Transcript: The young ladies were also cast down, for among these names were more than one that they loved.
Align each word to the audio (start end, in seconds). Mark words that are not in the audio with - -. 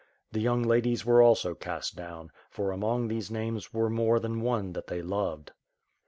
The 0.31 0.39
young 0.39 0.63
ladies 0.63 1.05
were 1.05 1.21
also 1.21 1.53
cast 1.53 1.95
down, 1.95 2.31
for 2.49 2.71
among 2.71 3.07
these 3.07 3.29
names 3.29 3.71
were 3.71 3.87
more 3.87 4.19
than 4.19 4.41
one 4.41 4.73
that 4.73 4.87
they 4.87 5.03
loved. 5.03 5.51